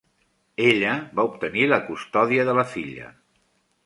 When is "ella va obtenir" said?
0.69-1.67